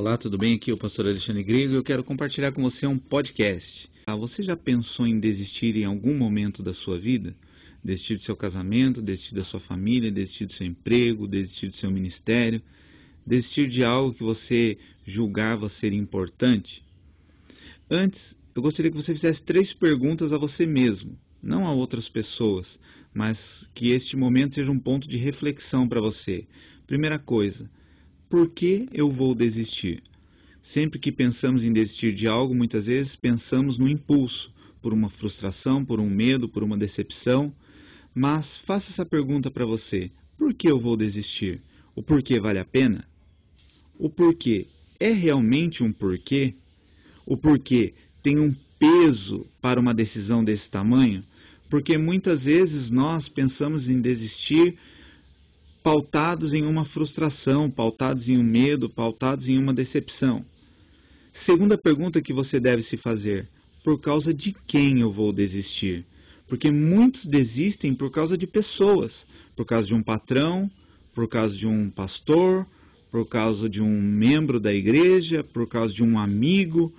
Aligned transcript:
Olá, 0.00 0.16
tudo 0.16 0.38
bem? 0.38 0.54
Aqui 0.54 0.70
é 0.70 0.72
o 0.72 0.78
pastor 0.78 1.04
Alexandre 1.04 1.42
Grego 1.42 1.74
e 1.74 1.76
eu 1.76 1.84
quero 1.84 2.02
compartilhar 2.02 2.52
com 2.52 2.62
você 2.62 2.86
um 2.86 2.96
podcast. 2.96 3.90
Ah, 4.06 4.16
você 4.16 4.42
já 4.42 4.56
pensou 4.56 5.06
em 5.06 5.20
desistir 5.20 5.76
em 5.76 5.84
algum 5.84 6.16
momento 6.16 6.62
da 6.62 6.72
sua 6.72 6.96
vida? 6.96 7.36
Desistir 7.84 8.16
do 8.16 8.22
seu 8.22 8.34
casamento, 8.34 9.02
desistir 9.02 9.34
da 9.34 9.44
sua 9.44 9.60
família, 9.60 10.10
desistir 10.10 10.46
do 10.46 10.54
seu 10.54 10.66
emprego, 10.66 11.28
desistir 11.28 11.68
do 11.68 11.76
seu 11.76 11.90
ministério, 11.90 12.62
desistir 13.26 13.68
de 13.68 13.84
algo 13.84 14.14
que 14.14 14.22
você 14.22 14.78
julgava 15.04 15.68
ser 15.68 15.92
importante? 15.92 16.82
Antes, 17.90 18.34
eu 18.54 18.62
gostaria 18.62 18.90
que 18.90 18.96
você 18.96 19.12
fizesse 19.12 19.42
três 19.42 19.74
perguntas 19.74 20.32
a 20.32 20.38
você 20.38 20.64
mesmo, 20.64 21.14
não 21.42 21.66
a 21.66 21.74
outras 21.74 22.08
pessoas, 22.08 22.80
mas 23.12 23.68
que 23.74 23.90
este 23.90 24.16
momento 24.16 24.54
seja 24.54 24.72
um 24.72 24.78
ponto 24.78 25.06
de 25.06 25.18
reflexão 25.18 25.86
para 25.86 26.00
você. 26.00 26.46
Primeira 26.86 27.18
coisa, 27.18 27.70
por 28.30 28.48
que 28.48 28.88
eu 28.92 29.10
vou 29.10 29.34
desistir? 29.34 30.04
Sempre 30.62 31.00
que 31.00 31.10
pensamos 31.10 31.64
em 31.64 31.72
desistir 31.72 32.12
de 32.12 32.28
algo, 32.28 32.54
muitas 32.54 32.86
vezes 32.86 33.16
pensamos 33.16 33.76
no 33.76 33.88
impulso, 33.88 34.52
por 34.80 34.94
uma 34.94 35.10
frustração, 35.10 35.84
por 35.84 35.98
um 35.98 36.08
medo, 36.08 36.48
por 36.48 36.62
uma 36.62 36.76
decepção. 36.76 37.52
Mas 38.14 38.56
faça 38.56 38.92
essa 38.92 39.04
pergunta 39.04 39.50
para 39.50 39.66
você: 39.66 40.12
por 40.38 40.54
que 40.54 40.70
eu 40.70 40.78
vou 40.78 40.96
desistir? 40.96 41.60
O 41.92 42.04
porquê 42.04 42.38
vale 42.38 42.60
a 42.60 42.64
pena? 42.64 43.04
O 43.98 44.08
porquê 44.08 44.68
é 45.00 45.10
realmente 45.10 45.82
um 45.82 45.92
porquê? 45.92 46.54
O 47.26 47.36
porquê 47.36 47.94
tem 48.22 48.38
um 48.38 48.54
peso 48.78 49.44
para 49.60 49.80
uma 49.80 49.92
decisão 49.92 50.44
desse 50.44 50.70
tamanho? 50.70 51.24
Porque 51.68 51.98
muitas 51.98 52.44
vezes 52.44 52.92
nós 52.92 53.28
pensamos 53.28 53.88
em 53.88 54.00
desistir 54.00 54.78
pautados 55.82 56.52
em 56.52 56.64
uma 56.64 56.84
frustração, 56.84 57.70
pautados 57.70 58.28
em 58.28 58.36
um 58.36 58.42
medo, 58.42 58.88
pautados 58.88 59.48
em 59.48 59.58
uma 59.58 59.72
decepção. 59.72 60.44
Segunda 61.32 61.78
pergunta 61.78 62.20
que 62.20 62.32
você 62.32 62.60
deve 62.60 62.82
se 62.82 62.96
fazer: 62.96 63.48
por 63.82 64.00
causa 64.00 64.34
de 64.34 64.54
quem 64.66 65.00
eu 65.00 65.10
vou 65.10 65.32
desistir? 65.32 66.04
Porque 66.46 66.70
muitos 66.70 67.26
desistem 67.26 67.94
por 67.94 68.10
causa 68.10 68.36
de 68.36 68.46
pessoas, 68.46 69.26
por 69.54 69.64
causa 69.64 69.86
de 69.86 69.94
um 69.94 70.02
patrão, 70.02 70.70
por 71.14 71.28
causa 71.28 71.56
de 71.56 71.66
um 71.66 71.88
pastor, 71.88 72.66
por 73.10 73.26
causa 73.26 73.68
de 73.68 73.80
um 73.80 74.00
membro 74.00 74.58
da 74.58 74.72
igreja, 74.72 75.44
por 75.44 75.66
causa 75.68 75.94
de 75.94 76.02
um 76.02 76.18
amigo. 76.18 76.92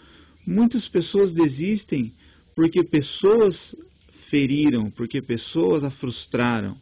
Muitas 0.45 0.87
pessoas 0.87 1.33
desistem 1.33 2.13
porque 2.55 2.83
pessoas 2.83 3.75
feriram, 4.11 4.89
porque 4.89 5.21
pessoas 5.21 5.83
a 5.83 5.89
frustraram. 5.89 6.77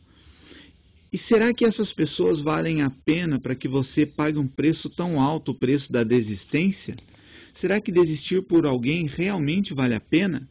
E 1.11 1.17
será 1.17 1.51
que 1.53 1.65
essas 1.65 1.91
pessoas 1.91 2.39
valem 2.39 2.83
a 2.83 2.89
pena 2.89 3.39
para 3.39 3.55
que 3.55 3.67
você 3.67 4.05
pague 4.05 4.37
um 4.37 4.47
preço 4.47 4.89
tão 4.89 5.19
alto, 5.19 5.51
o 5.51 5.55
preço 5.55 5.91
da 5.91 6.03
desistência? 6.03 6.95
Será 7.51 7.81
que 7.81 7.91
desistir 7.91 8.43
por 8.43 8.65
alguém 8.65 9.07
realmente 9.07 9.73
vale 9.73 9.95
a 9.95 9.99
pena? 9.99 10.47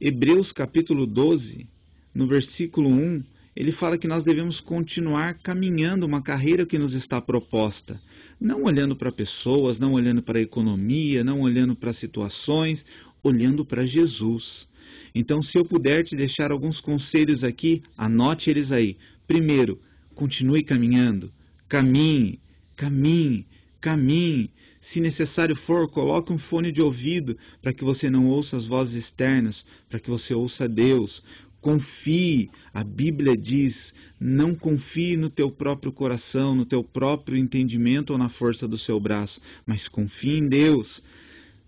Hebreus 0.00 0.50
capítulo 0.50 1.06
12, 1.06 1.68
no 2.12 2.26
versículo 2.26 2.88
1, 2.90 3.22
ele 3.54 3.72
fala 3.72 3.98
que 3.98 4.06
nós 4.06 4.22
devemos 4.22 4.60
continuar 4.60 5.34
caminhando 5.34 6.06
uma 6.06 6.22
carreira 6.22 6.66
que 6.66 6.78
nos 6.78 6.94
está 6.94 7.20
proposta, 7.20 8.00
não 8.40 8.62
olhando 8.64 8.94
para 8.94 9.10
pessoas, 9.10 9.80
não 9.80 9.94
olhando 9.94 10.22
para 10.22 10.38
a 10.38 10.42
economia, 10.42 11.24
não 11.24 11.40
olhando 11.40 11.74
para 11.74 11.92
situações, 11.92 12.84
olhando 13.22 13.64
para 13.64 13.86
Jesus. 13.86 14.67
Então, 15.14 15.42
se 15.42 15.58
eu 15.58 15.64
puder 15.64 16.04
te 16.04 16.16
deixar 16.16 16.50
alguns 16.50 16.80
conselhos 16.80 17.42
aqui, 17.44 17.82
anote 17.96 18.50
eles 18.50 18.72
aí. 18.72 18.96
Primeiro, 19.26 19.80
continue 20.14 20.62
caminhando. 20.62 21.30
Caminhe, 21.68 22.40
caminhe, 22.74 23.46
caminhe. 23.80 24.50
Se 24.80 25.00
necessário 25.00 25.56
for, 25.56 25.88
coloque 25.88 26.32
um 26.32 26.38
fone 26.38 26.72
de 26.72 26.80
ouvido 26.80 27.36
para 27.60 27.72
que 27.72 27.84
você 27.84 28.08
não 28.08 28.26
ouça 28.26 28.56
as 28.56 28.66
vozes 28.66 28.94
externas, 28.94 29.64
para 29.88 30.00
que 30.00 30.08
você 30.08 30.32
ouça 30.32 30.68
Deus. 30.68 31.22
Confie, 31.60 32.50
a 32.72 32.84
Bíblia 32.84 33.36
diz, 33.36 33.92
não 34.18 34.54
confie 34.54 35.16
no 35.16 35.28
teu 35.28 35.50
próprio 35.50 35.92
coração, 35.92 36.54
no 36.54 36.64
teu 36.64 36.84
próprio 36.84 37.36
entendimento 37.36 38.10
ou 38.10 38.18
na 38.18 38.28
força 38.28 38.68
do 38.68 38.78
seu 38.78 39.00
braço, 39.00 39.40
mas 39.66 39.88
confie 39.88 40.38
em 40.38 40.48
Deus. 40.48 41.02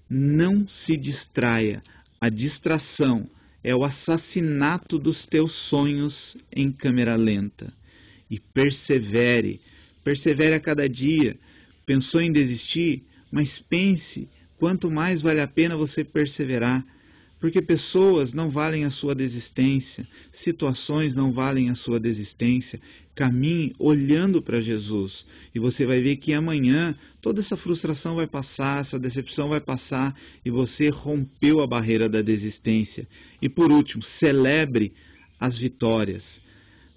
Não 0.08 0.66
se 0.66 0.96
distraia. 0.96 1.82
A 2.20 2.28
distração 2.28 3.28
é 3.62 3.74
o 3.74 3.84
assassinato 3.84 4.98
dos 4.98 5.26
teus 5.26 5.52
sonhos 5.52 6.36
em 6.54 6.72
câmera 6.72 7.16
lenta. 7.16 7.72
E 8.30 8.38
persevere, 8.38 9.60
persevere 10.02 10.54
a 10.54 10.60
cada 10.60 10.88
dia. 10.88 11.36
Pensou 11.84 12.20
em 12.20 12.32
desistir? 12.32 13.02
Mas 13.30 13.58
pense 13.58 14.28
quanto 14.58 14.90
mais 14.90 15.22
vale 15.22 15.40
a 15.40 15.46
pena 15.46 15.76
você 15.76 16.04
perseverar 16.04 16.84
porque 17.40 17.62
pessoas 17.62 18.34
não 18.34 18.50
valem 18.50 18.84
a 18.84 18.90
sua 18.90 19.14
desistência, 19.14 20.06
situações 20.30 21.14
não 21.16 21.32
valem 21.32 21.70
a 21.70 21.74
sua 21.74 21.98
desistência. 21.98 22.78
Caminhe 23.14 23.72
olhando 23.78 24.42
para 24.42 24.60
Jesus 24.60 25.26
e 25.54 25.58
você 25.58 25.86
vai 25.86 26.00
ver 26.00 26.16
que 26.16 26.34
amanhã 26.34 26.94
toda 27.20 27.40
essa 27.40 27.56
frustração 27.56 28.14
vai 28.14 28.26
passar, 28.26 28.80
essa 28.80 28.98
decepção 28.98 29.48
vai 29.48 29.60
passar 29.60 30.14
e 30.44 30.50
você 30.50 30.90
rompeu 30.90 31.60
a 31.60 31.66
barreira 31.66 32.08
da 32.08 32.20
desistência. 32.20 33.08
E 33.40 33.48
por 33.48 33.72
último, 33.72 34.02
celebre 34.02 34.92
as 35.38 35.56
vitórias. 35.56 36.42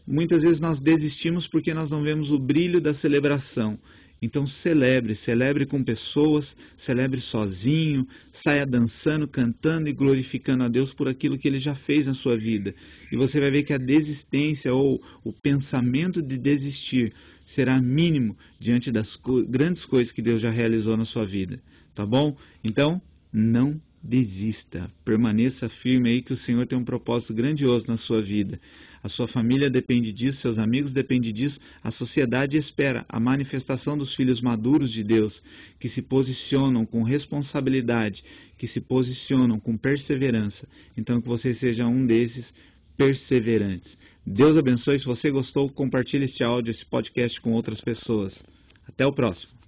Muitas 0.05 0.43
vezes 0.43 0.59
nós 0.59 0.81
desistimos 0.81 1.47
porque 1.47 1.73
nós 1.73 1.89
não 1.89 2.03
vemos 2.03 2.31
o 2.31 2.37
brilho 2.37 2.81
da 2.81 2.93
celebração. 2.93 3.79
Então 4.23 4.47
celebre, 4.47 5.16
celebre 5.16 5.66
com 5.66 5.84
pessoas, 5.84 6.56
celebre 6.78 7.19
sozinho, 7.19 8.07
saia 8.31 8.66
dançando, 8.66 9.28
cantando 9.28 9.89
e 9.89 9.91
glorificando 9.91 10.63
a 10.63 10.69
Deus 10.69 10.94
por 10.94 11.09
aquilo 11.09 11.38
que 11.38 11.45
ele 11.45 11.59
já 11.59 11.75
fez 11.75 12.07
na 12.07 12.13
sua 12.13 12.38
vida. 12.38 12.73
E 13.11 13.17
você 13.17 13.38
vai 13.41 13.51
ver 13.51 13.63
que 13.63 13.73
a 13.73 13.78
desistência 13.78 14.73
ou 14.73 15.03
o 15.25 15.34
pensamento 15.34 16.22
de 16.22 16.38
desistir 16.38 17.13
será 17.45 17.81
mínimo 17.81 18.38
diante 18.57 18.94
das 18.94 19.17
co 19.17 19.44
grandes 19.44 19.84
coisas 19.84 20.13
que 20.13 20.22
Deus 20.22 20.41
já 20.41 20.50
realizou 20.50 20.95
na 20.95 21.03
sua 21.03 21.25
vida. 21.25 21.61
Tá 21.94 22.05
bom? 22.05 22.34
Então, 22.63 23.01
não 23.29 23.78
desista, 24.03 24.91
permaneça 25.06 25.69
firme 25.69 26.09
aí 26.09 26.22
que 26.22 26.34
o 26.34 26.38
Senhor 26.38 26.66
tem 26.68 26.78
um 26.78 26.84
propósito 26.84 27.34
grandioso 27.34 27.88
na 27.88 27.96
sua 27.96 28.22
vida. 28.22 28.59
A 29.02 29.08
sua 29.08 29.28
família 29.28 29.69
depende 29.69 30.12
disso, 30.12 30.41
seus 30.41 30.59
amigos 30.59 30.91
dependem 30.91 31.31
disso, 31.31 31.59
a 31.81 31.90
sociedade 31.90 32.58
espera 32.58 33.06
a 33.08 33.19
manifestação 33.19 33.97
dos 33.97 34.14
filhos 34.14 34.41
maduros 34.41 34.91
de 34.91 35.03
Deus, 35.03 35.41
que 35.80 35.88
se 35.88 36.02
posicionam 36.02 36.86
com 36.86 37.02
responsabilidade, 37.02 38.25
que 38.58 38.68
se 38.68 38.81
posicionam 38.81 39.58
com 39.58 39.78
perseverança. 39.78 40.68
Então 40.97 41.22
que 41.22 41.28
você 41.28 41.53
seja 41.53 41.88
um 41.88 42.06
desses 42.06 42.53
perseverantes. 42.97 43.97
Deus 44.25 44.58
abençoe. 44.58 45.00
Se 45.00 45.06
você 45.06 45.31
gostou, 45.31 45.70
compartilhe 45.70 46.25
este 46.25 46.44
áudio, 46.44 46.72
esse 46.72 46.85
podcast 46.85 47.40
com 47.40 47.52
outras 47.52 47.80
pessoas. 47.80 48.44
Até 48.88 49.06
o 49.06 49.14
próximo. 49.14 49.62